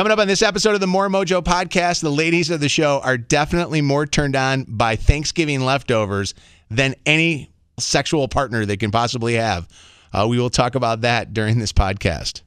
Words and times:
Coming 0.00 0.12
up 0.12 0.18
on 0.18 0.28
this 0.28 0.40
episode 0.40 0.72
of 0.72 0.80
the 0.80 0.86
More 0.86 1.10
Mojo 1.10 1.44
podcast, 1.44 2.00
the 2.00 2.10
ladies 2.10 2.48
of 2.48 2.58
the 2.58 2.70
show 2.70 3.02
are 3.04 3.18
definitely 3.18 3.82
more 3.82 4.06
turned 4.06 4.34
on 4.34 4.64
by 4.66 4.96
Thanksgiving 4.96 5.60
leftovers 5.60 6.32
than 6.70 6.94
any 7.04 7.50
sexual 7.78 8.26
partner 8.26 8.64
they 8.64 8.78
can 8.78 8.90
possibly 8.90 9.34
have. 9.34 9.68
Uh, 10.10 10.26
we 10.26 10.38
will 10.38 10.48
talk 10.48 10.74
about 10.74 11.02
that 11.02 11.34
during 11.34 11.58
this 11.58 11.74
podcast. 11.74 12.40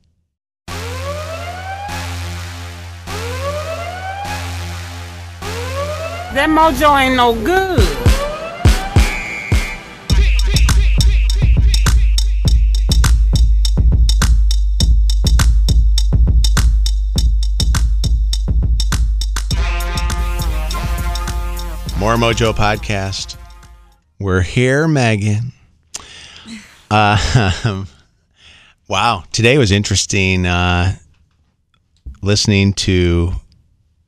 That 6.33 6.49
mojo 6.49 6.99
ain't 6.99 7.15
no 7.15 7.35
good. 7.45 7.92
More 22.03 22.15
Mojo 22.15 22.51
podcast. 22.51 23.37
We're 24.19 24.41
here, 24.41 24.89
Megan. 24.89 25.53
Uh, 26.91 27.85
wow, 28.89 29.23
today 29.31 29.57
was 29.57 29.71
interesting. 29.71 30.45
Uh, 30.45 30.97
listening 32.21 32.73
to 32.73 33.31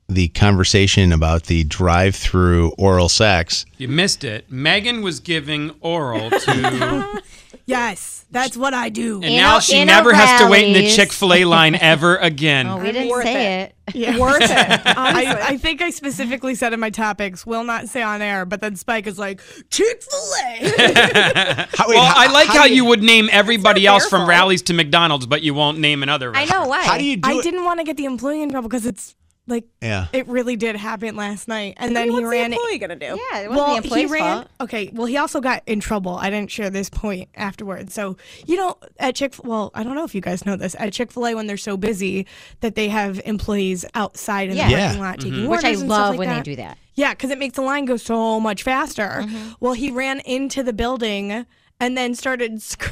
the 0.09 0.27
conversation 0.27 1.13
about 1.13 1.43
the 1.43 1.63
drive-through 1.63 2.71
oral 2.77 3.07
sex. 3.07 3.65
You 3.77 3.87
missed 3.87 4.25
it. 4.25 4.51
Megan 4.51 5.01
was 5.01 5.21
giving 5.21 5.71
oral 5.79 6.31
to, 6.31 7.23
Yes, 7.67 8.25
that's 8.29 8.55
what 8.55 8.73
I 8.75 8.89
do. 8.89 9.21
and 9.23 9.35
now 9.35 9.59
she 9.59 9.83
never 9.85 10.13
has 10.13 10.41
to 10.41 10.47
wait 10.47 10.67
in 10.67 10.73
the 10.73 10.87
Chick 10.89 11.11
Fil 11.11 11.33
A 11.33 11.45
line 11.45 11.73
ever 11.75 12.15
again. 12.17 12.67
Oh, 12.67 12.77
we 12.77 12.91
didn't 12.91 13.09
worth 13.09 13.23
say 13.23 13.63
it. 13.63 13.75
Yeah. 13.93 14.17
Worth 14.19 14.41
it. 14.41 14.49
I, 14.51 15.49
I 15.49 15.57
think 15.57 15.79
I 15.81 15.91
specifically 15.91 16.55
said 16.55 16.73
in 16.73 16.79
my 16.79 16.89
topics, 16.89 17.45
will 17.45 17.63
not 17.63 17.87
say 17.87 18.01
on 18.01 18.19
air, 18.21 18.43
but 18.45 18.59
then 18.59 18.75
Spike 18.75 19.05
is 19.05 19.19
like, 19.19 19.41
Chick 19.69 20.01
fil 20.01 20.19
A. 20.43 21.67
How, 21.77 21.87
wait, 21.87 21.95
well, 21.95 22.03
how- 22.05 22.21
I 22.23 22.31
like 22.31 22.47
how, 22.47 22.67
do 22.67 22.73
you, 22.73 22.83
would 22.85 23.03
name 23.03 23.29
everybody 23.31 23.83
not 23.85 23.93
else 23.93 24.03
their 24.05 24.09
from 24.09 24.19
fault. 24.21 24.29
rallies 24.29 24.61
to 24.63 24.73
McDonald's, 24.73 25.27
but 25.27 25.43
you 25.43 25.53
won't 25.53 25.77
name 25.79 26.01
another. 26.01 26.35
I 26.35 26.45
know 26.45 26.67
why. 26.67 26.83
How 26.83 26.97
do 26.97 27.03
you 27.03 27.17
do 27.17 27.29
I 27.29 27.33
it? 27.39 27.43
didn't 27.43 27.63
want 27.63 27.79
to 27.79 27.83
get 27.83 27.95
the 27.97 28.05
employee 28.05 28.41
in 28.41 28.49
trouble 28.49 28.69
because 28.69 28.85
it's 28.87 29.13
like, 29.47 29.65
Yeah. 29.81 30.07
it 30.11 30.27
really 30.27 30.55
did 30.55 30.75
happen 30.75 31.15
last 31.15 31.47
night. 31.47 31.75
And 31.77 31.95
then 31.95 32.09
he 32.09 32.15
ran. 32.15 32.23
What's 32.23 32.31
ran 32.31 32.49
the 32.51 32.55
employee 32.57 32.77
gonna 32.79 32.95
do? 32.95 33.05
Yeah, 33.05 33.39
it 33.41 33.49
wasn't 33.49 33.55
well, 33.67 33.81
the 33.81 33.95
he 33.95 34.05
ran. 34.07 34.21
fault. 34.21 34.47
Okay, 34.61 34.89
well, 34.93 35.05
he 35.05 35.17
also 35.17 35.39
got 35.41 35.61
in 35.67 35.79
trouble. 35.79 36.15
I 36.15 36.29
didn't 36.29 36.49
share 36.51 36.69
this 36.69 36.89
point 36.89 37.29
afterwards. 37.35 37.93
So, 37.93 38.17
you 38.47 38.55
know, 38.57 38.77
at 38.99 39.15
Chick, 39.15 39.35
well, 39.43 39.71
I 39.75 39.83
don't 39.83 39.95
know 39.95 40.03
if 40.03 40.15
you 40.15 40.21
guys 40.21 40.45
know 40.45 40.55
this. 40.55 40.75
At 40.79 40.93
Chick 40.93 41.11
Fil 41.11 41.27
A, 41.27 41.35
when 41.35 41.47
they're 41.47 41.57
so 41.57 41.77
busy, 41.77 42.25
that 42.61 42.75
they 42.75 42.87
have 42.89 43.21
employees 43.25 43.85
outside 43.93 44.49
in 44.49 44.57
Yeah. 44.57 44.65
the 44.65 44.71
Yeah. 44.71 44.79
parking 44.85 45.01
lot 45.01 45.17
mm-hmm. 45.19 45.29
taking 45.29 45.49
Which 45.49 45.63
I 45.63 45.67
orders 45.69 45.81
and 45.81 45.89
stuff 45.89 45.99
love 45.99 46.09
like 46.11 46.19
when 46.19 46.29
that. 46.29 46.45
they 46.45 46.51
do 46.51 46.55
that. 46.57 46.77
Yeah, 46.95 47.09
because 47.13 47.29
it 47.29 47.37
makes 47.37 47.55
the 47.55 47.61
line 47.61 47.85
go 47.85 47.97
so 47.97 48.39
much 48.39 48.63
faster. 48.63 49.19
Mm-hmm. 49.23 49.49
Well, 49.59 49.73
he 49.73 49.91
ran 49.91 50.21
into 50.21 50.63
the 50.63 50.73
building 50.73 51.45
and 51.79 51.97
then 51.97 52.15
started 52.15 52.61
sc- 52.61 52.91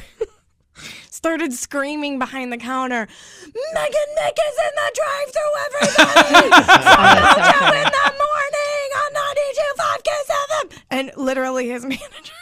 started 1.23 1.53
screaming 1.53 2.19
behind 2.19 2.51
the 2.51 2.57
counter, 2.57 3.07
Megan 3.73 4.09
Nick 4.15 4.37
is 4.45 4.57
in 4.59 4.73
the 4.75 4.91
drive-through, 4.99 5.55
everybody! 5.63 6.49
Mojo 6.51 7.67
in 7.79 7.87
the 7.87 8.11
morning 8.19 8.87
on 8.99 9.09
92.5 9.79 10.03
Kiss 10.03 10.27
FM! 10.27 10.65
And 10.91 11.11
literally 11.15 11.69
his 11.69 11.83
manager, 11.85 12.33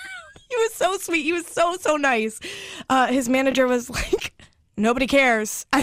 he 0.49 0.55
was 0.55 0.73
so 0.73 0.97
sweet. 0.97 1.21
He 1.21 1.31
was 1.31 1.45
so, 1.45 1.77
so 1.77 1.95
nice. 1.95 2.39
Uh, 2.89 3.05
his 3.05 3.29
manager 3.29 3.67
was 3.67 3.87
like, 3.87 4.33
nobody 4.77 5.05
cares. 5.05 5.67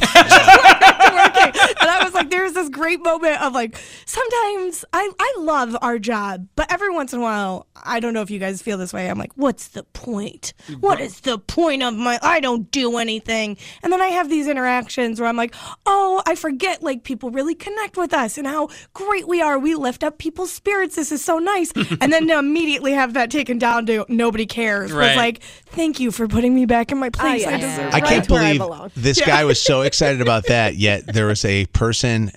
I 1.08 1.44
working. 1.44 1.60
And 1.80 1.91
I 1.91 2.04
was 2.04 2.14
like, 2.14 2.30
there's 2.30 2.52
this 2.52 2.69
great 2.69 3.02
moment 3.02 3.41
of 3.42 3.52
like, 3.52 3.76
sometimes 4.04 4.84
I, 4.92 5.10
I 5.19 5.34
love 5.38 5.76
our 5.82 5.98
job, 5.98 6.48
but 6.56 6.70
every 6.72 6.91
once 6.91 7.12
in 7.12 7.20
a 7.20 7.22
while, 7.22 7.66
I 7.82 8.00
don't 8.00 8.14
know 8.14 8.22
if 8.22 8.30
you 8.30 8.38
guys 8.38 8.60
feel 8.62 8.78
this 8.78 8.92
way. 8.92 9.08
I'm 9.08 9.18
like, 9.18 9.32
what's 9.36 9.68
the 9.68 9.84
point? 9.84 10.52
What 10.80 11.00
is 11.00 11.20
the 11.20 11.38
point 11.38 11.82
of 11.82 11.94
my, 11.94 12.18
I 12.22 12.41
don't 12.41 12.70
do 12.70 12.97
anything. 12.98 13.56
And 13.82 13.92
then 13.92 14.00
I 14.00 14.08
have 14.08 14.28
these 14.28 14.48
interactions 14.48 15.20
where 15.20 15.28
I'm 15.28 15.36
like, 15.36 15.54
oh, 15.86 16.22
I 16.26 16.34
forget 16.34 16.82
like 16.82 17.04
people 17.04 17.30
really 17.30 17.54
connect 17.54 17.97
with 17.97 18.12
us 18.12 18.38
and 18.38 18.47
how 18.47 18.68
great 18.94 19.28
we 19.28 19.41
are. 19.41 19.58
We 19.58 19.74
lift 19.74 20.02
up 20.02 20.18
people's 20.18 20.52
spirits. 20.52 20.97
This 20.97 21.12
is 21.12 21.24
so 21.24 21.38
nice. 21.38 21.72
and 22.00 22.12
then 22.12 22.26
to 22.28 22.38
immediately 22.38 22.92
have 22.92 23.14
that 23.14 23.30
taken 23.30 23.58
down 23.58 23.86
to 23.86 24.04
nobody 24.08 24.47
cares 24.47 24.88
was 24.92 24.92
Right. 24.92 25.16
like, 25.16 25.42
thank 25.66 26.00
you 26.00 26.10
for 26.10 26.26
putting 26.28 26.54
me 26.54 26.66
back 26.66 26.91
in 26.92 26.98
my 26.98 27.08
oh, 27.08 27.10
place. 27.10 27.47
I 27.47 27.50
yes. 27.52 27.60
deserve 27.60 27.94
I 27.94 27.98
it." 27.98 28.04
can't 28.04 28.30
where 28.30 28.41
believe 28.42 28.58
belong. 28.58 28.91
this 28.97 29.20
guy 29.20 29.44
was 29.44 29.60
so 29.60 29.80
excited 29.88 30.20
about 30.20 30.47
that, 30.47 30.76
yet 30.76 30.97
there 31.06 31.26
was 31.26 31.44
a 31.44 31.66
person 31.66 32.31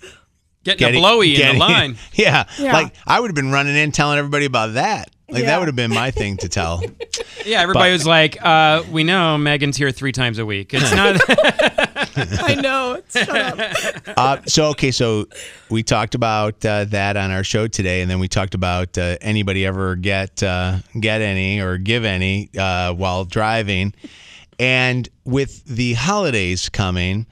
Getting, 0.64 0.78
getting 0.80 0.98
a 0.98 1.02
blowy 1.02 1.42
in 1.42 1.54
the 1.54 1.60
line. 1.60 1.98
Yeah, 2.14 2.46
Yeah. 2.60 2.74
like 2.74 2.94
I 3.08 3.20
would 3.20 3.30
have 3.30 3.36
been 3.36 3.52
running 3.52 3.76
in 3.76 3.92
telling 3.92 4.20
everybody 4.20 4.46
about 4.46 4.76
that. 4.76 5.10
Like 5.28 5.46
that 5.46 5.58
would 5.60 5.68
have 5.70 5.76
been 5.78 5.92
my 5.92 6.12
thing 6.20 6.38
to 6.38 6.50
tell. 6.50 6.84
Yeah, 7.46 7.62
everybody 7.62 7.94
was 7.94 8.06
like, 8.06 8.38
uh, 8.46 8.84
"We 8.92 9.04
know 9.06 9.38
Megan's 9.38 9.78
here 9.78 9.90
three 9.90 10.12
times 10.12 10.40
a 10.40 10.46
week. 10.46 10.74
It's 10.74 10.92
not." 10.94 11.22
I 12.44 12.56
know. 12.56 13.02
Shut 13.10 13.30
up. 13.30 14.18
Uh, 14.18 14.38
so 14.46 14.66
okay, 14.72 14.92
so 14.92 15.28
we 15.70 15.84
talked 15.84 16.16
about 16.16 16.64
uh, 16.66 16.84
that 16.86 17.16
on 17.16 17.32
our 17.32 17.46
show 17.46 17.68
today, 17.68 18.02
and 18.02 18.12
then 18.12 18.20
we 18.20 18.28
talked 18.28 18.54
about 18.56 18.98
uh, 18.98 19.16
anybody 19.22 19.66
ever 19.66 19.96
get 19.96 20.44
uh, 20.44 20.80
get 21.00 21.22
any 21.22 21.62
or 21.62 21.78
give 21.78 22.04
any 22.04 22.50
uh, 22.58 22.94
while 22.94 23.24
driving, 23.24 23.94
and 24.60 25.08
with 25.24 25.64
the 25.66 25.94
holidays 25.94 26.68
coming. 26.70 27.26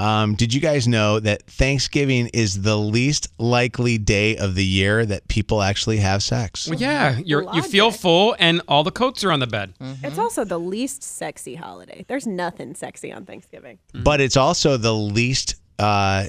Um, 0.00 0.34
did 0.34 0.54
you 0.54 0.62
guys 0.62 0.88
know 0.88 1.20
that 1.20 1.42
Thanksgiving 1.42 2.28
is 2.32 2.62
the 2.62 2.76
least 2.76 3.28
likely 3.38 3.98
day 3.98 4.38
of 4.38 4.54
the 4.54 4.64
year 4.64 5.04
that 5.04 5.28
people 5.28 5.60
actually 5.60 5.98
have 5.98 6.22
sex? 6.22 6.68
well, 6.68 6.78
yeah, 6.78 7.18
you're 7.18 7.44
you 7.54 7.62
feel 7.62 7.90
full, 7.90 8.34
and 8.38 8.62
all 8.66 8.82
the 8.82 8.90
coats 8.90 9.22
are 9.24 9.30
on 9.30 9.40
the 9.40 9.46
bed. 9.46 9.74
It's 10.02 10.18
also 10.18 10.44
the 10.44 10.58
least 10.58 11.02
sexy 11.02 11.54
holiday. 11.54 12.06
There's 12.08 12.26
nothing 12.26 12.74
sexy 12.74 13.12
on 13.12 13.26
Thanksgiving. 13.26 13.78
But 13.92 14.22
it's 14.22 14.38
also 14.38 14.78
the 14.78 14.94
least 14.94 15.56
uh, 15.78 16.24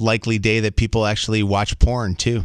likely 0.00 0.38
day 0.38 0.60
that 0.60 0.74
people 0.74 1.06
actually 1.06 1.44
watch 1.44 1.78
porn 1.78 2.16
too. 2.16 2.42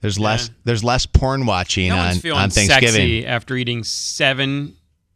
There's 0.00 0.18
less 0.18 0.50
there's 0.64 0.82
less 0.82 1.06
porn 1.06 1.46
watching 1.46 1.90
No 1.90 1.96
on, 1.96 2.06
one's 2.06 2.20
feeling 2.20 2.40
on 2.42 2.50
Thanksgiving. 2.50 2.90
sexy 2.90 3.24
after 3.26 3.54
eating 3.54 3.84
seven 3.84 4.74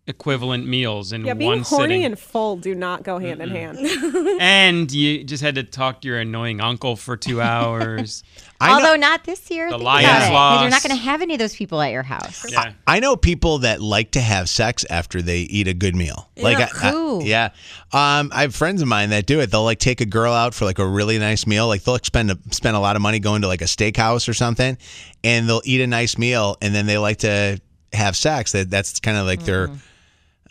equivalent 0.08 0.66
meals 0.66 1.12
in 1.12 1.24
Yeah, 1.24 1.34
being 1.34 1.50
one 1.50 1.58
horny 1.62 1.84
sitting. 1.94 2.04
and 2.04 2.18
full 2.18 2.56
do 2.56 2.74
not 2.76 3.02
go 3.02 3.18
hand 3.18 3.42
in 3.42 3.48
hand. 3.50 3.78
and 4.40 4.90
you 4.92 5.24
just 5.24 5.42
had 5.42 5.56
to 5.56 5.64
talk 5.64 6.00
to 6.02 6.08
your 6.08 6.18
annoying 6.20 6.60
uncle 6.60 6.94
for 6.96 7.16
two 7.16 7.40
hours. 7.42 8.22
I 8.60 8.68
know, 8.68 8.74
Although 8.86 8.96
not 9.00 9.24
this 9.24 9.50
year. 9.50 9.66
The 9.68 9.72
think 9.76 9.82
Lions 9.84 10.06
about 10.08 10.22
it, 10.22 10.30
'cause 10.30 10.60
You're 10.62 10.70
not 10.70 10.82
going 10.84 10.96
to 10.96 11.02
have 11.04 11.22
any 11.22 11.34
of 11.34 11.38
those 11.40 11.54
people 11.56 11.80
at 11.82 11.90
your 11.92 12.04
house. 12.04 12.46
yeah. 12.50 12.72
I 12.86 13.00
know 13.00 13.16
people 13.16 13.58
that 13.58 13.82
like 13.82 14.12
to 14.12 14.20
have 14.20 14.48
sex 14.48 14.84
after 14.88 15.20
they 15.20 15.40
eat 15.40 15.66
a 15.68 15.74
good 15.74 15.94
meal. 15.96 16.30
Like 16.36 16.58
I- 16.58 16.88
I- 16.88 17.20
yeah. 17.24 17.50
Um, 17.92 18.30
I 18.32 18.42
have 18.42 18.54
friends 18.54 18.82
of 18.82 18.88
mine 18.88 19.10
that 19.10 19.26
do 19.26 19.40
it. 19.40 19.50
They'll 19.50 19.64
like 19.64 19.78
take 19.80 20.00
a 20.00 20.06
girl 20.06 20.32
out 20.32 20.54
for 20.54 20.64
like 20.64 20.78
a 20.78 20.86
really 20.86 21.18
nice 21.18 21.46
meal. 21.46 21.66
Like 21.66 21.82
they'll 21.84 21.94
like, 21.94 22.04
spend 22.06 22.30
a, 22.30 22.38
spend 22.50 22.76
a 22.76 22.80
lot 22.80 22.94
of 22.96 23.02
money 23.02 23.18
going 23.18 23.42
to 23.42 23.48
like 23.48 23.60
a 23.62 23.66
steakhouse 23.66 24.28
or 24.28 24.34
something, 24.34 24.78
and 25.24 25.48
they'll 25.48 25.62
eat 25.64 25.80
a 25.80 25.86
nice 25.86 26.16
meal, 26.16 26.56
and 26.62 26.74
then 26.74 26.86
they 26.86 26.98
like 26.98 27.18
to 27.18 27.60
have 27.92 28.16
sex. 28.16 28.52
That 28.52 28.70
that's 28.70 29.00
kind 29.00 29.16
of 29.16 29.26
like 29.26 29.44
their 29.44 29.70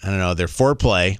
I 0.05 0.09
don't 0.09 0.19
know, 0.19 0.33
their 0.35 0.47
foreplay. 0.47 1.17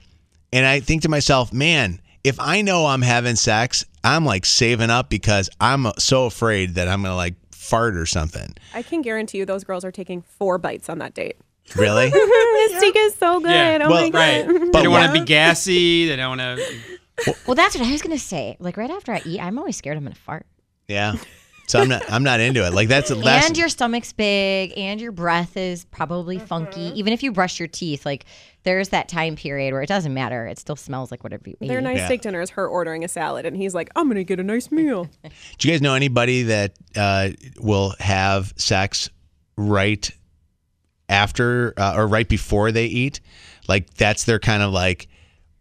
And 0.54 0.66
I 0.66 0.80
think 0.80 1.02
to 1.02 1.10
myself, 1.10 1.52
man, 1.52 2.00
if 2.24 2.40
I 2.40 2.62
know 2.62 2.86
I'm 2.86 3.02
having 3.02 3.36
sex, 3.36 3.84
I'm 4.04 4.24
like 4.26 4.46
saving 4.46 4.90
up 4.92 5.10
because 5.10 5.50
I'm 5.60 5.88
so 5.98 6.26
afraid 6.26 6.76
that 6.76 6.88
I'm 6.88 7.02
gonna 7.02 7.16
like 7.16 7.34
fart 7.52 7.98
or 7.98 8.06
something. 8.06 8.54
I 8.74 8.84
can 8.84 9.02
guarantee 9.02 9.40
you 9.40 9.46
those 9.46 9.64
girls 9.64 9.84
are 9.84 9.92
taking 9.92 10.22
four 10.22 10.58
bites 10.60 10.88
on 10.90 11.00
that 11.00 11.14
date. 11.16 11.38
Really? 11.76 12.10
this 12.12 12.78
steak 12.78 12.96
is 12.96 13.16
so 13.16 13.40
good. 13.40 13.50
Oh 13.50 13.54
yeah. 13.54 13.80
Oh 13.82 13.90
Well, 13.90 14.02
my 14.04 14.10
god. 14.10 14.20
Right. 14.20 14.48
They 14.48 14.70
But 14.72 14.84
don't 14.84 14.92
want 14.92 15.10
what- 15.10 15.16
to 15.16 15.22
be 15.22 15.26
gassy. 15.26 16.08
They 16.08 16.16
don't 16.16 16.38
want 16.38 16.60
to. 16.60 17.34
Well, 17.48 17.56
that's 17.56 17.76
what 17.78 17.88
I 17.88 17.92
was 17.92 18.02
going 18.02 18.16
to 18.16 18.22
say. 18.24 18.56
Like 18.60 18.76
right 18.78 18.92
after 18.92 19.14
I 19.14 19.22
eat, 19.26 19.40
I'm 19.40 19.58
always 19.58 19.78
scared 19.78 19.96
I'm 19.98 20.04
going 20.04 20.14
to 20.14 20.20
fart. 20.22 20.46
yeah. 20.88 21.16
So 21.68 21.80
I'm 21.82 21.88
not 21.90 22.04
I'm 22.12 22.24
not 22.24 22.40
into 22.40 22.66
it. 22.66 22.74
Like 22.74 22.88
that's 22.88 23.10
that's 23.10 23.48
and 23.48 23.58
your 23.58 23.70
stomach's 23.70 24.14
big 24.14 24.74
and 24.78 25.02
your 25.02 25.12
breath 25.12 25.58
is 25.58 25.86
probably 25.86 26.38
funky. 26.38 26.92
Even 26.96 27.12
if 27.12 27.24
you 27.24 27.32
brush 27.32 27.60
your 27.60 27.68
teeth, 27.68 28.06
like 28.06 28.26
there's 28.64 28.90
that 28.90 29.08
time 29.10 29.36
period 29.36 29.74
where 29.74 29.82
it 29.82 29.88
doesn't 29.88 30.14
matter. 30.14 30.46
It 30.46 30.60
still 30.60 30.76
smells 30.76 31.10
like 31.12 31.24
whatever 31.24 31.50
you 31.50 31.56
eat. 31.60 31.68
Their 31.68 31.82
nice 31.82 31.98
Yeah. 32.00 32.06
steak 32.06 32.22
dinner 32.22 32.42
is 32.42 32.52
her 32.52 32.68
ordering 32.68 33.04
a 33.04 33.08
salad, 33.08 33.46
and 33.46 33.56
he's 33.58 33.74
like, 33.74 33.90
"I'm 33.96 34.08
gonna 34.08 34.24
get 34.24 34.40
a 34.40 34.44
nice 34.44 34.72
meal." 34.72 35.10
Do 35.58 35.68
you 35.68 35.74
guys 35.74 35.82
know 35.82 35.96
anybody 35.96 36.44
that 36.44 36.74
uh, 36.96 37.30
will 37.60 37.96
have 38.00 38.54
sex 38.58 39.10
right 39.58 40.10
after 41.10 41.74
uh, 41.78 41.94
or 41.96 42.08
right 42.08 42.28
before 42.28 42.72
they 42.72 42.86
eat? 42.86 43.22
Like 43.68 43.94
that's 43.96 44.24
their 44.26 44.40
kind 44.40 44.62
of 44.64 44.72
like 44.72 45.08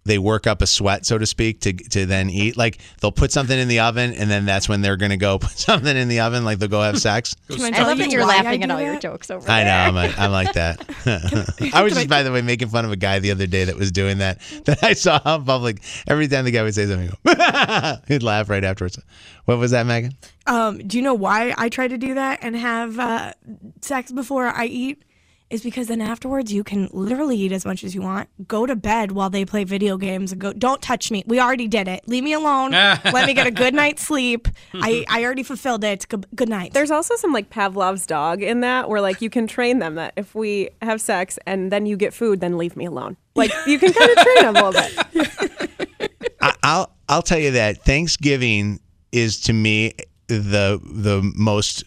they 0.04 0.18
work 0.18 0.46
up 0.46 0.60
a 0.60 0.66
sweat, 0.66 1.06
so 1.06 1.16
to 1.18 1.26
speak, 1.26 1.60
to 1.60 1.72
to 1.72 2.06
then 2.06 2.28
eat. 2.30 2.56
Like 2.56 2.78
they'll 3.00 3.12
put 3.12 3.32
something 3.32 3.58
in 3.58 3.68
the 3.68 3.80
oven, 3.80 4.12
and 4.12 4.30
then 4.30 4.44
that's 4.44 4.68
when 4.68 4.82
they're 4.82 4.96
gonna 4.96 5.16
go 5.16 5.38
put 5.40 5.52
something 5.52 5.96
in 5.96 6.08
the 6.08 6.20
oven. 6.20 6.44
Like 6.44 6.58
they'll 6.58 6.68
go 6.68 6.82
have 6.82 6.98
sex. 7.04 7.34
I 7.50 7.54
I 7.54 7.82
love 7.82 7.98
that 7.98 8.10
you're 8.10 8.26
laughing 8.26 8.62
at 8.62 8.68
do 8.68 8.74
all 8.74 8.80
your 8.80 8.98
jokes 8.98 9.30
over 9.30 9.50
I 9.50 9.64
know. 9.64 9.70
I'm, 9.70 9.96
a, 9.96 10.14
I'm 10.18 10.32
like 10.32 10.52
that. 10.54 10.80
I 11.74 11.82
was 11.82 11.94
just, 11.94 12.08
by 12.08 12.22
the 12.22 12.32
way, 12.32 12.42
making 12.42 12.68
fun 12.68 12.84
of 12.84 12.92
a 12.92 12.96
guy 12.96 13.18
the 13.18 13.30
other 13.30 13.46
day 13.46 13.64
that 13.64 13.76
was 13.76 13.90
doing 13.90 14.18
that. 14.18 14.40
That 14.64 14.82
I 14.82 14.92
saw 14.92 15.20
in 15.36 15.44
public. 15.44 15.82
Every 16.06 16.28
time 16.28 16.44
the 16.44 16.50
guy 16.50 16.62
would 16.62 16.74
say 16.74 16.86
something, 16.86 17.10
he'd 17.24 18.00
he'd 18.08 18.22
laugh 18.22 18.48
right 18.48 18.64
afterwards. 18.64 18.98
What 19.46 19.58
was 19.58 19.72
that, 19.72 19.86
Megan? 19.86 20.12
Um, 20.46 20.78
do 20.86 20.96
you 20.96 21.02
know 21.02 21.14
why 21.14 21.54
I 21.56 21.68
try 21.68 21.88
to 21.88 21.98
do 21.98 22.14
that 22.14 22.40
and 22.42 22.56
have 22.56 22.98
uh, 22.98 23.32
sex 23.80 24.12
before 24.12 24.46
I 24.46 24.66
eat? 24.66 25.02
Is 25.50 25.62
because 25.62 25.88
then 25.88 26.00
afterwards 26.00 26.52
you 26.52 26.64
can 26.64 26.88
literally 26.92 27.36
eat 27.36 27.52
as 27.52 27.64
much 27.64 27.84
as 27.84 27.94
you 27.94 28.02
want. 28.02 28.28
Go 28.48 28.66
to 28.66 28.74
bed 28.74 29.12
while 29.12 29.30
they 29.30 29.44
play 29.44 29.64
video 29.64 29.96
games 29.96 30.32
and 30.32 30.40
go. 30.40 30.52
Don't 30.52 30.82
touch 30.82 31.10
me. 31.10 31.22
We 31.26 31.38
already 31.38 31.68
did 31.68 31.86
it. 31.86 32.08
Leave 32.08 32.24
me 32.24 32.32
alone. 32.32 32.70
Let 32.72 33.26
me 33.26 33.34
get 33.34 33.46
a 33.46 33.50
good 33.50 33.74
night's 33.74 34.02
sleep. 34.02 34.48
I, 34.72 35.04
I 35.08 35.22
already 35.24 35.42
fulfilled 35.42 35.84
it. 35.84 36.08
Good, 36.08 36.26
good 36.34 36.48
night. 36.48 36.72
There's 36.72 36.90
also 36.90 37.14
some 37.16 37.32
like 37.32 37.50
Pavlov's 37.50 38.06
dog 38.06 38.42
in 38.42 38.60
that, 38.60 38.88
where 38.88 39.00
like 39.00 39.20
you 39.22 39.30
can 39.30 39.46
train 39.46 39.78
them 39.78 39.94
that 39.96 40.14
if 40.16 40.34
we 40.34 40.70
have 40.82 41.00
sex 41.00 41.38
and 41.46 41.70
then 41.70 41.86
you 41.86 41.96
get 41.96 42.14
food, 42.14 42.40
then 42.40 42.58
leave 42.58 42.76
me 42.76 42.86
alone. 42.86 43.16
Like 43.34 43.52
you 43.66 43.78
can 43.78 43.92
kind 43.92 44.10
of 44.10 44.16
train 44.16 44.42
them 44.42 44.56
a 44.56 44.70
little 44.70 44.72
bit. 45.12 46.30
I, 46.40 46.54
I'll 46.62 46.92
I'll 47.08 47.22
tell 47.22 47.38
you 47.38 47.52
that 47.52 47.84
Thanksgiving 47.84 48.80
is 49.12 49.40
to 49.42 49.52
me 49.52 49.94
the 50.28 50.80
the 50.82 51.20
most 51.36 51.84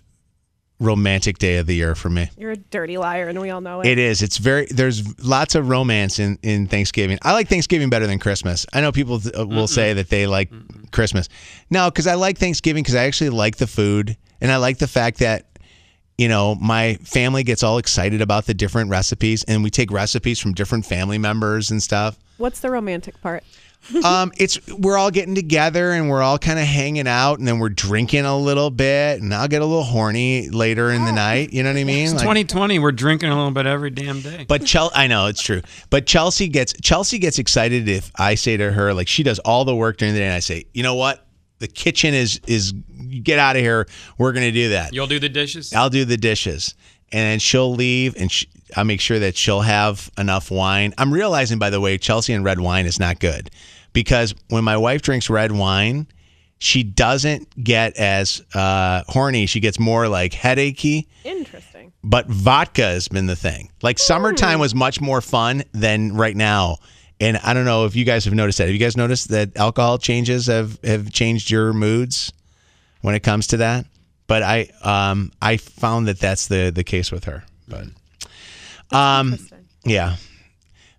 romantic 0.79 1.37
day 1.39 1.57
of 1.57 1.65
the 1.65 1.75
year 1.75 1.95
for 1.95 2.09
me. 2.09 2.29
You're 2.37 2.51
a 2.51 2.57
dirty 2.57 2.97
liar, 2.97 3.27
and 3.27 3.41
we 3.41 3.49
all 3.49 3.61
know 3.61 3.81
it. 3.81 3.87
It 3.87 3.97
is. 3.97 4.21
It's 4.21 4.37
very. 4.37 4.67
There's 4.69 5.23
lots 5.23 5.55
of 5.55 5.69
romance 5.69 6.19
in 6.19 6.37
in 6.43 6.67
Thanksgiving. 6.67 7.17
I 7.23 7.33
like 7.33 7.47
Thanksgiving 7.47 7.89
better 7.89 8.07
than 8.07 8.19
Christmas. 8.19 8.65
I 8.73 8.81
know 8.81 8.91
people 8.91 9.19
th- 9.19 9.35
uh, 9.37 9.45
will 9.45 9.67
say 9.67 9.93
that 9.93 10.09
they 10.09 10.27
like 10.27 10.51
Christmas. 10.91 11.29
No, 11.69 11.89
because 11.89 12.07
I 12.07 12.15
like 12.15 12.37
Thanksgiving 12.37 12.83
because 12.83 12.95
I 12.95 13.05
actually 13.05 13.31
like 13.31 13.57
the 13.57 13.67
food 13.67 14.17
and 14.41 14.51
I 14.51 14.57
like 14.57 14.77
the 14.77 14.87
fact 14.87 15.19
that 15.19 15.45
you 16.17 16.27
know 16.27 16.55
my 16.55 16.95
family 17.03 17.43
gets 17.43 17.63
all 17.63 17.77
excited 17.77 18.21
about 18.21 18.45
the 18.45 18.53
different 18.53 18.89
recipes 18.89 19.43
and 19.43 19.63
we 19.63 19.69
take 19.69 19.91
recipes 19.91 20.39
from 20.39 20.53
different 20.53 20.85
family 20.85 21.17
members 21.17 21.71
and 21.71 21.81
stuff. 21.81 22.17
What's 22.37 22.59
the 22.59 22.69
romantic 22.69 23.19
part? 23.21 23.43
um, 24.03 24.31
it's 24.37 24.59
we're 24.67 24.97
all 24.97 25.11
getting 25.11 25.35
together 25.35 25.91
and 25.91 26.09
we're 26.09 26.21
all 26.21 26.37
kind 26.37 26.59
of 26.59 26.65
hanging 26.65 27.07
out 27.07 27.39
and 27.39 27.47
then 27.47 27.59
we're 27.59 27.69
drinking 27.69 28.25
a 28.25 28.37
little 28.37 28.69
bit 28.69 29.21
and 29.21 29.33
I'll 29.33 29.47
get 29.47 29.61
a 29.61 29.65
little 29.65 29.83
horny 29.83 30.49
later 30.49 30.91
in 30.91 31.05
the 31.05 31.11
night. 31.11 31.53
You 31.53 31.63
know 31.63 31.69
what 31.71 31.79
I 31.79 31.83
mean? 31.83 32.05
It's 32.05 32.13
Like- 32.13 32.21
2020. 32.21 32.79
We're 32.79 32.91
drinking 32.91 33.29
a 33.29 33.35
little 33.35 33.51
bit 33.51 33.65
every 33.65 33.89
damn 33.89 34.21
day. 34.21 34.45
But 34.47 34.65
Chel- 34.65 34.91
I 34.93 35.07
know 35.07 35.27
it's 35.27 35.41
true. 35.41 35.61
But 35.89 36.05
Chelsea 36.05 36.47
gets 36.47 36.73
Chelsea 36.81 37.17
gets 37.19 37.39
excited 37.39 37.87
if 37.87 38.11
I 38.17 38.35
say 38.35 38.57
to 38.57 38.71
her 38.71 38.93
like 38.93 39.07
she 39.07 39.23
does 39.23 39.39
all 39.39 39.65
the 39.65 39.75
work 39.75 39.97
during 39.97 40.13
the 40.13 40.19
day 40.19 40.25
and 40.25 40.33
I 40.35 40.39
say, 40.39 40.65
you 40.73 40.83
know 40.83 40.95
what, 40.95 41.25
the 41.59 41.67
kitchen 41.67 42.13
is 42.13 42.39
is 42.47 42.73
get 43.23 43.39
out 43.39 43.55
of 43.55 43.61
here. 43.61 43.87
We're 44.17 44.33
gonna 44.33 44.51
do 44.51 44.69
that. 44.69 44.93
You'll 44.93 45.07
do 45.07 45.19
the 45.19 45.29
dishes. 45.29 45.73
I'll 45.73 45.89
do 45.89 46.05
the 46.05 46.17
dishes, 46.17 46.75
and 47.11 47.41
she'll 47.41 47.73
leave, 47.73 48.15
and 48.17 48.31
sh 48.31 48.45
I'll 48.75 48.85
make 48.85 49.01
sure 49.01 49.19
that 49.19 49.37
she'll 49.37 49.61
have 49.61 50.09
enough 50.17 50.51
wine. 50.51 50.93
I'm 50.97 51.13
realizing, 51.13 51.59
by 51.59 51.69
the 51.69 51.79
way, 51.79 51.97
Chelsea 51.97 52.33
and 52.33 52.43
red 52.43 52.59
wine 52.59 52.85
is 52.85 52.99
not 52.99 53.19
good 53.19 53.49
because 53.93 54.35
when 54.49 54.63
my 54.63 54.77
wife 54.77 55.01
drinks 55.01 55.29
red 55.29 55.51
wine, 55.51 56.07
she 56.59 56.83
doesn't 56.83 57.63
get 57.63 57.97
as 57.97 58.43
uh, 58.53 59.03
horny. 59.07 59.45
She 59.45 59.59
gets 59.59 59.79
more 59.79 60.07
like 60.07 60.33
headachy. 60.33 61.07
Interesting. 61.23 61.93
But 62.03 62.27
vodka 62.27 62.83
has 62.83 63.07
been 63.07 63.27
the 63.27 63.35
thing. 63.35 63.71
Like 63.81 63.99
summertime 63.99 64.59
was 64.59 64.73
much 64.73 64.99
more 64.99 65.21
fun 65.21 65.63
than 65.73 66.15
right 66.15 66.35
now. 66.35 66.77
And 67.19 67.37
I 67.37 67.53
don't 67.53 67.65
know 67.65 67.85
if 67.85 67.95
you 67.95 68.05
guys 68.05 68.25
have 68.25 68.33
noticed 68.33 68.57
that. 68.59 68.65
Have 68.65 68.73
you 68.73 68.79
guys 68.79 68.97
noticed 68.97 69.29
that 69.29 69.55
alcohol 69.57 69.97
changes 69.97 70.47
have, 70.47 70.79
have 70.83 71.11
changed 71.11 71.49
your 71.49 71.73
moods 71.73 72.31
when 73.01 73.15
it 73.15 73.21
comes 73.21 73.47
to 73.47 73.57
that? 73.57 73.85
But 74.27 74.43
I 74.43 74.69
um 74.83 75.31
I 75.41 75.57
found 75.57 76.07
that 76.09 76.19
that's 76.19 76.47
the 76.47 76.69
the 76.69 76.83
case 76.83 77.11
with 77.11 77.23
her. 77.23 77.45
But 77.67 77.85
um 78.91 79.37
yeah. 79.85 80.15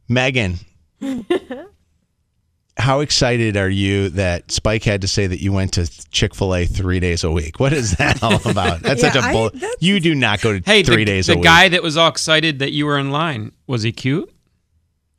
Megan, 0.09 0.55
how 2.79 3.01
excited 3.01 3.57
are 3.57 3.69
you 3.69 4.09
that 4.11 4.51
Spike 4.51 4.85
had 4.85 5.01
to 5.03 5.09
say 5.09 5.27
that 5.27 5.43
you 5.43 5.53
went 5.53 5.73
to 5.75 5.87
Chick 6.11 6.35
Fil 6.35 6.55
A 6.55 6.65
three 6.65 7.01
days 7.01 7.25
a 7.25 7.31
week? 7.31 7.59
What 7.61 7.73
is 7.73 7.93
that 7.97 8.23
all 8.23 8.41
about? 8.49 8.81
That's 8.81 9.03
Yeah, 9.03 9.11
such 9.13 9.25
a 9.25 9.33
bull. 9.33 9.51
that's- 9.51 9.75
You 9.81 10.01
do 10.01 10.15
not 10.15 10.41
go 10.41 10.59
to 10.59 10.65
Hey, 10.65 10.83
three 10.83 10.99
the, 10.99 11.05
days 11.05 11.27
the 11.27 11.33
a 11.35 11.37
week. 11.37 11.43
The 11.43 11.49
guy 11.49 11.69
that 11.71 11.83
was 11.83 11.97
all 11.97 12.09
excited 12.09 12.61
that 12.61 12.73
you 12.73 12.87
were 12.87 12.99
in 12.99 13.11
line 13.11 13.53
was 13.67 13.83
he 13.83 13.93
cute? 13.93 14.33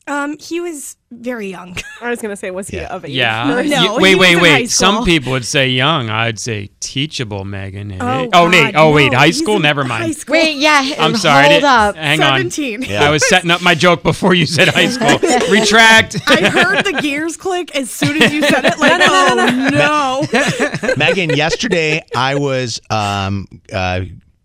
Um, 0.09 0.37
he 0.39 0.59
was 0.59 0.97
very 1.11 1.47
young. 1.49 1.77
I 2.01 2.09
was 2.09 2.21
gonna 2.21 2.35
say, 2.35 2.51
was 2.51 2.67
he 2.67 2.79
of 2.79 3.05
age? 3.05 3.11
Yeah. 3.11 3.45
No, 3.49 3.59
You- 3.59 3.93
he 3.95 4.01
wait, 4.01 4.15
was 4.15 4.19
wait, 4.27 4.33
in 4.33 4.41
wait. 4.41 4.51
high 4.51 4.65
Some 4.65 5.05
people 5.05 5.31
would 5.31 5.45
say 5.45 5.69
young. 5.69 6.09
I'd 6.09 6.39
say 6.39 6.69
teachable, 6.79 7.45
Megan. 7.45 7.95
Oh, 8.01 8.29
oh, 8.33 8.47
Nate. 8.47 8.75
Oh, 8.75 8.91
wait. 8.93 9.11
no, 9.11 9.17
High 9.19 9.31
school. 9.31 9.55
in 9.57 9.61
Never 9.61 9.83
high 9.83 9.99
mind. 9.99 10.15
school. 10.15 10.33
Wait, 10.33 10.57
yeah. 10.57 10.93
I'm 10.99 11.15
sorry. 11.15 11.43
Hold 11.45 11.53
didn't- 11.61 11.65
up. 11.69 11.95
Hang 11.95 12.19
17. 12.19 12.83
on. 12.85 12.91
I 12.91 13.09
was 13.09 13.27
setting 13.29 13.51
up 13.51 13.61
my 13.61 13.75
joke 13.75 14.03
before 14.03 14.33
you 14.33 14.45
said 14.45 14.67
high 14.69 14.87
school. 14.89 15.17
Retract. 15.51 16.17
I 16.27 16.49
heard 16.49 16.83
the 16.85 16.99
gears 17.01 17.37
click 17.37 17.75
as 17.75 17.89
soon 17.91 18.21
as 18.21 18.33
you 18.33 18.41
said 18.43 18.65
it. 18.65 18.77
Like, 18.79 19.01
oh 19.03 20.83
no. 20.83 20.95
Megan, 20.97 21.29
yesterday 21.31 22.03
I 22.15 22.35
was 22.35 22.81
um, 22.89 23.47
uh, 23.71 24.01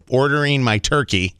ordering 0.09 0.63
my 0.63 0.79
turkey, 0.79 1.35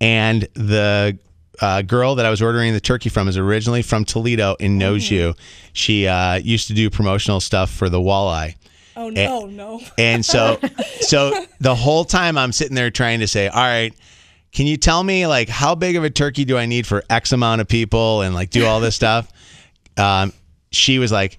and 0.00 0.42
the 0.54 1.18
uh, 1.60 1.82
girl 1.82 2.14
that 2.16 2.26
I 2.26 2.30
was 2.30 2.42
ordering 2.42 2.72
the 2.72 2.80
turkey 2.80 3.08
from 3.08 3.28
is 3.28 3.36
originally 3.36 3.82
from 3.82 4.04
Toledo 4.04 4.56
and 4.60 4.78
knows 4.78 5.10
you. 5.10 5.34
She 5.72 6.06
uh, 6.06 6.34
used 6.36 6.68
to 6.68 6.74
do 6.74 6.90
promotional 6.90 7.40
stuff 7.40 7.70
for 7.70 7.88
the 7.88 7.98
walleye. 7.98 8.54
Oh 8.96 9.10
no, 9.10 9.46
no. 9.46 9.80
And 9.98 10.24
so, 10.24 10.58
so 11.00 11.46
the 11.60 11.74
whole 11.74 12.04
time 12.04 12.38
I'm 12.38 12.52
sitting 12.52 12.74
there 12.74 12.90
trying 12.90 13.20
to 13.20 13.28
say, 13.28 13.48
all 13.48 13.62
right, 13.62 13.92
can 14.52 14.66
you 14.66 14.78
tell 14.78 15.02
me 15.02 15.26
like 15.26 15.48
how 15.48 15.74
big 15.74 15.96
of 15.96 16.04
a 16.04 16.10
turkey 16.10 16.44
do 16.44 16.56
I 16.56 16.66
need 16.66 16.86
for 16.86 17.04
X 17.10 17.32
amount 17.32 17.60
of 17.60 17.68
people 17.68 18.22
and 18.22 18.34
like 18.34 18.50
do 18.50 18.64
all 18.64 18.80
this 18.80 18.96
stuff? 18.96 19.30
Um, 19.98 20.32
she 20.70 20.98
was 20.98 21.12
like, 21.12 21.38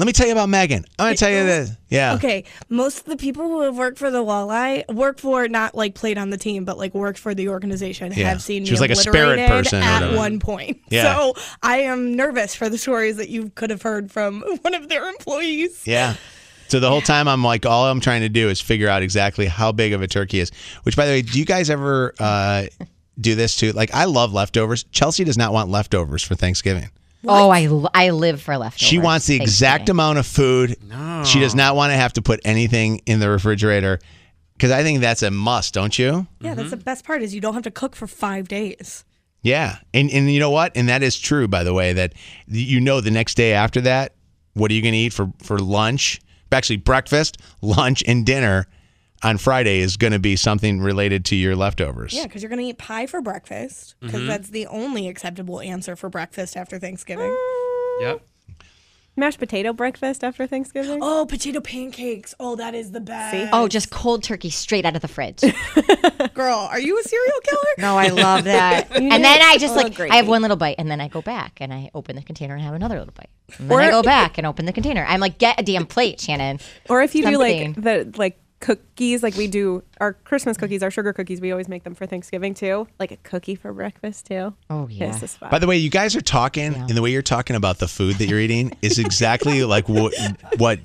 let 0.00 0.06
me 0.06 0.14
tell 0.14 0.26
you 0.26 0.32
about 0.32 0.48
Megan. 0.48 0.86
I'm 0.98 1.08
going 1.08 1.14
to 1.14 1.20
tell 1.20 1.30
you 1.30 1.44
this. 1.44 1.72
Yeah. 1.90 2.14
Okay, 2.14 2.44
most 2.70 3.00
of 3.00 3.04
the 3.04 3.18
people 3.18 3.44
who 3.44 3.60
have 3.60 3.76
worked 3.76 3.98
for 3.98 4.10
the 4.10 4.24
Walleye 4.24 4.90
work 4.90 5.18
for 5.18 5.46
not 5.46 5.74
like 5.74 5.94
played 5.94 6.16
on 6.16 6.30
the 6.30 6.38
team, 6.38 6.64
but 6.64 6.78
like 6.78 6.94
worked 6.94 7.18
for 7.18 7.34
the 7.34 7.50
organization. 7.50 8.10
Yeah. 8.16 8.30
Have 8.30 8.40
seen 8.40 8.64
She 8.64 8.70
me 8.70 8.72
was 8.72 8.80
like 8.80 8.92
a 8.92 8.96
spirit 8.96 9.46
person 9.46 9.82
at 9.82 10.16
one 10.16 10.40
point. 10.40 10.80
Yeah. 10.88 11.14
So 11.14 11.34
I 11.62 11.80
am 11.80 12.16
nervous 12.16 12.54
for 12.54 12.70
the 12.70 12.78
stories 12.78 13.18
that 13.18 13.28
you 13.28 13.50
could 13.50 13.68
have 13.68 13.82
heard 13.82 14.10
from 14.10 14.40
one 14.62 14.72
of 14.72 14.88
their 14.88 15.06
employees. 15.06 15.86
Yeah. 15.86 16.14
So 16.68 16.80
the 16.80 16.88
whole 16.88 17.02
time 17.02 17.28
I'm 17.28 17.44
like, 17.44 17.66
all 17.66 17.84
I'm 17.86 18.00
trying 18.00 18.22
to 18.22 18.30
do 18.30 18.48
is 18.48 18.58
figure 18.58 18.88
out 18.88 19.02
exactly 19.02 19.44
how 19.44 19.70
big 19.70 19.92
of 19.92 20.00
a 20.00 20.08
turkey 20.08 20.40
is. 20.40 20.50
Which, 20.84 20.96
by 20.96 21.04
the 21.04 21.12
way, 21.12 21.20
do 21.20 21.38
you 21.38 21.44
guys 21.44 21.68
ever 21.68 22.14
uh, 22.18 22.66
do 23.20 23.34
this 23.34 23.54
too? 23.54 23.72
Like, 23.72 23.92
I 23.92 24.06
love 24.06 24.32
leftovers. 24.32 24.84
Chelsea 24.84 25.24
does 25.24 25.36
not 25.36 25.52
want 25.52 25.68
leftovers 25.68 26.22
for 26.22 26.36
Thanksgiving. 26.36 26.88
Oh, 27.26 27.50
I, 27.50 27.68
I 27.92 28.10
live 28.10 28.40
for 28.40 28.56
leftovers. 28.56 28.88
She 28.88 28.98
wants 28.98 29.26
the 29.26 29.36
exact 29.36 29.88
amount 29.88 30.18
of 30.18 30.26
food. 30.26 30.76
She 31.24 31.38
does 31.38 31.54
not 31.54 31.76
want 31.76 31.90
to 31.90 31.96
have 31.96 32.14
to 32.14 32.22
put 32.22 32.40
anything 32.44 33.02
in 33.06 33.20
the 33.20 33.28
refrigerator 33.28 33.98
because 34.54 34.70
I 34.70 34.82
think 34.82 35.00
that's 35.00 35.22
a 35.22 35.30
must, 35.30 35.74
don't 35.74 35.98
you? 35.98 36.12
Mm-hmm. 36.12 36.44
Yeah, 36.44 36.54
that's 36.54 36.70
the 36.70 36.76
best 36.76 37.04
part 37.04 37.22
is 37.22 37.34
you 37.34 37.40
don't 37.40 37.54
have 37.54 37.62
to 37.64 37.70
cook 37.70 37.96
for 37.96 38.06
five 38.06 38.48
days. 38.48 39.04
Yeah. 39.42 39.76
And 39.94 40.10
and 40.10 40.30
you 40.30 40.38
know 40.38 40.50
what? 40.50 40.72
And 40.74 40.88
that 40.88 41.02
is 41.02 41.18
true, 41.18 41.48
by 41.48 41.64
the 41.64 41.72
way, 41.72 41.94
that 41.94 42.14
you 42.46 42.80
know 42.80 43.00
the 43.00 43.10
next 43.10 43.36
day 43.36 43.52
after 43.54 43.80
that, 43.82 44.14
what 44.54 44.70
are 44.70 44.74
you 44.74 44.82
going 44.82 44.92
to 44.92 44.98
eat 44.98 45.12
for, 45.12 45.32
for 45.42 45.58
lunch? 45.58 46.20
Actually, 46.52 46.76
breakfast, 46.78 47.38
lunch, 47.62 48.02
and 48.06 48.26
dinner 48.26 48.66
on 49.22 49.38
Friday 49.38 49.80
is 49.80 49.96
going 49.96 50.12
to 50.12 50.18
be 50.18 50.36
something 50.36 50.80
related 50.80 51.24
to 51.26 51.36
your 51.36 51.56
leftovers. 51.56 52.12
Yeah, 52.12 52.24
because 52.24 52.42
you're 52.42 52.50
gonna 52.50 52.62
eat 52.62 52.78
pie 52.78 53.06
for 53.06 53.20
breakfast 53.20 53.94
because 54.00 54.20
mm-hmm. 54.20 54.26
that's 54.28 54.50
the 54.50 54.66
only 54.66 55.08
acceptable 55.08 55.60
answer 55.60 55.96
for 55.96 56.08
breakfast 56.08 56.56
after 56.56 56.78
Thanksgiving. 56.78 57.30
Mm. 57.30 58.00
Yep. 58.00 58.26
Mashed 59.16 59.38
potato 59.38 59.72
breakfast 59.72 60.24
after 60.24 60.46
Thanksgiving. 60.46 61.00
Oh, 61.02 61.26
potato 61.26 61.60
pancakes. 61.60 62.34
Oh, 62.40 62.56
that 62.56 62.74
is 62.74 62.92
the 62.92 63.00
best. 63.00 63.50
Oh, 63.52 63.68
just 63.68 63.90
cold 63.90 64.22
turkey 64.22 64.50
straight 64.50 64.86
out 64.86 64.94
of 64.94 65.02
the 65.02 65.08
fridge. 65.08 65.40
girl, 66.34 66.58
are 66.70 66.80
you 66.80 66.98
a 66.98 67.02
serial 67.02 67.40
killer? 67.42 67.74
No, 67.78 67.98
I 67.98 68.08
love 68.08 68.44
that. 68.44 68.90
and 68.96 69.10
then 69.10 69.42
I 69.42 69.58
just 69.58 69.74
Oh, 69.74 69.76
like 69.76 69.94
gravy. 69.94 70.12
I 70.12 70.16
have 70.16 70.28
one 70.28 70.42
little 70.42 70.56
bite, 70.56 70.76
and 70.78 70.90
then 70.90 71.00
I 71.00 71.08
go 71.08 71.20
back 71.20 71.58
and 71.60 71.74
I 71.74 71.90
open 71.92 72.16
the 72.16 72.22
container 72.22 72.54
and 72.54 72.62
have 72.62 72.72
another 72.72 72.98
little 72.98 73.12
bite. 73.12 73.28
And 73.58 73.70
then 73.70 73.78
I 73.78 73.90
go 73.90 74.02
back 74.04 74.38
and 74.38 74.46
open 74.46 74.64
the 74.64 74.72
container. 74.72 75.04
I'm 75.06 75.20
like, 75.20 75.38
get 75.38 75.60
a 75.60 75.64
damn 75.64 75.86
plate, 75.86 76.20
Shannon. 76.20 76.60
Or 76.88 77.02
if 77.02 77.14
you 77.14 77.26
do 77.26 77.36
like 77.36 77.74
the 77.74 78.10
like 78.16 78.38
cookies. 78.60 79.22
Like 79.22 79.36
we 79.36 79.46
do 79.46 79.82
our 80.00 80.12
Christmas 80.12 80.56
cookies, 80.56 80.82
our 80.82 80.90
sugar 80.90 81.12
cookies. 81.12 81.40
We 81.40 81.50
always 81.50 81.68
make 81.68 81.82
them 81.82 81.94
for 81.94 82.06
Thanksgiving 82.06 82.54
too. 82.54 82.86
Like 82.98 83.10
a 83.10 83.16
cookie 83.18 83.54
for 83.54 83.72
breakfast 83.72 84.26
too. 84.26 84.54
Oh 84.68 84.86
yeah. 84.88 85.10
Kiss 85.10 85.20
the 85.20 85.28
spot. 85.28 85.50
By 85.50 85.58
the 85.58 85.66
way, 85.66 85.76
you 85.76 85.90
guys 85.90 86.14
are 86.14 86.20
talking, 86.20 86.74
and 86.74 86.90
the 86.90 87.02
way 87.02 87.10
you're 87.10 87.22
talking 87.22 87.56
about 87.56 87.78
the 87.78 87.88
food 87.88 88.16
that 88.16 88.26
you're 88.26 88.40
eating 88.40 88.76
is 88.82 88.98
exactly 88.98 89.64
like 89.64 89.88
what 89.88 90.14
what 90.58 90.78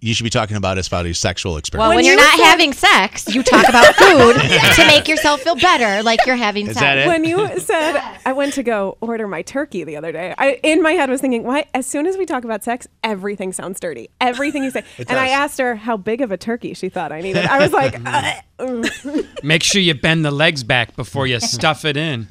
you 0.00 0.14
should 0.14 0.24
be 0.24 0.30
talking 0.30 0.56
about 0.56 0.78
as 0.78 0.88
far 0.88 1.04
as 1.04 1.18
sexual 1.18 1.56
experience. 1.56 1.88
Well, 1.88 1.96
when, 1.96 2.04
you're 2.04 2.16
not 2.16 2.38
having 2.40 2.72
sex, 2.72 3.32
you 3.34 3.42
talk 3.42 3.68
about 3.68 3.94
food 3.94 4.34
to 4.34 4.86
make 4.86 5.08
yourself 5.08 5.40
feel 5.40 5.56
better, 5.56 6.02
like 6.02 6.24
you're 6.26 6.36
having 6.36 6.66
Is 6.66 6.74
sex. 6.74 6.80
that 6.80 6.98
it? 6.98 7.06
when 7.06 7.24
you 7.24 7.58
said 7.58 8.00
I 8.24 8.32
went 8.32 8.54
to 8.54 8.62
go 8.62 8.96
order 9.00 9.26
my 9.26 9.42
turkey 9.42 9.84
the 9.84 9.96
other 9.96 10.12
day, 10.12 10.34
I 10.38 10.60
in 10.62 10.82
my 10.82 10.92
head 10.92 11.10
was 11.10 11.20
thinking, 11.20 11.44
why? 11.44 11.66
As 11.74 11.86
soon 11.86 12.06
as 12.06 12.16
we 12.16 12.26
talk 12.26 12.44
about 12.44 12.64
sex, 12.64 12.86
everything 13.02 13.52
sounds 13.52 13.80
dirty. 13.80 14.08
Everything 14.20 14.64
you 14.64 14.70
say. 14.70 14.84
It 14.98 15.10
and 15.10 15.18
I 15.18 15.28
asked 15.28 15.58
her 15.58 15.76
how 15.76 15.96
big 15.96 16.20
of 16.20 16.32
a 16.32 16.36
turkey 16.36 16.74
she 16.74 16.88
thought 16.88 17.12
I 17.12 17.20
needed. 17.20 17.46
I 17.46 17.58
was 17.60 17.72
like, 17.72 17.94
uh, 18.04 18.32
mm. 18.58 19.17
Make 19.42 19.62
sure 19.62 19.80
you 19.80 19.94
bend 19.94 20.24
the 20.24 20.30
legs 20.30 20.64
back 20.64 20.96
before 20.96 21.26
you 21.26 21.40
stuff 21.40 21.84
it 21.84 21.96
in. 21.96 22.26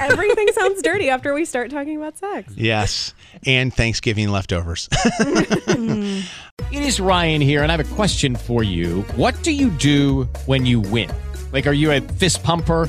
everything 0.00 0.48
sounds 0.52 0.82
dirty 0.82 1.08
after 1.08 1.34
we 1.34 1.44
start 1.44 1.70
talking 1.70 1.96
about 1.96 2.18
sex. 2.18 2.52
Yes, 2.56 3.14
and 3.46 3.72
Thanksgiving 3.72 4.30
leftovers. 4.30 4.88
It 6.70 6.82
is 6.84 7.00
Ryan 7.00 7.40
here, 7.42 7.62
and 7.62 7.70
I 7.70 7.76
have 7.76 7.92
a 7.92 7.94
question 7.94 8.36
for 8.36 8.62
you. 8.62 9.02
What 9.16 9.42
do 9.42 9.52
you 9.52 9.68
do 9.70 10.24
when 10.46 10.64
you 10.64 10.80
win? 10.80 11.10
Like, 11.52 11.66
are 11.66 11.72
you 11.72 11.90
a 11.92 12.00
fist 12.00 12.42
pumper? 12.42 12.88